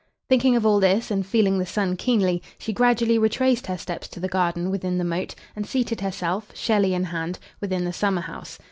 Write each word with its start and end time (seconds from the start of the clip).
Thinking 0.29 0.55
of 0.55 0.65
all 0.65 0.79
this, 0.79 1.11
and 1.11 1.23
feeling 1.23 1.59
the 1.59 1.65
sun 1.67 1.95
keenly, 1.95 2.41
she 2.57 2.73
gradually 2.73 3.19
retraced 3.19 3.67
her 3.67 3.77
steps 3.77 4.07
to 4.07 4.19
the 4.19 4.27
garden 4.27 4.71
within 4.71 4.97
the 4.97 5.03
moat, 5.03 5.35
and 5.55 5.63
seated 5.63 6.01
herself, 6.01 6.49
Shelley 6.55 6.95
in 6.95 7.03
hand, 7.03 7.37
within 7.59 7.85
the 7.85 7.93
summer 7.93 8.21
house. 8.21 8.57